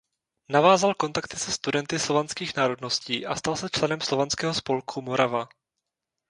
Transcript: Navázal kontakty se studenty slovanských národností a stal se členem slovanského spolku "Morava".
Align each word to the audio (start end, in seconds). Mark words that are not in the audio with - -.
Navázal 0.51 0.93
kontakty 0.93 1.37
se 1.37 1.51
studenty 1.51 1.99
slovanských 1.99 2.55
národností 2.57 3.25
a 3.25 3.35
stal 3.35 3.55
se 3.55 3.69
členem 3.69 4.01
slovanského 4.01 4.53
spolku 4.53 5.01
"Morava". 5.01 5.47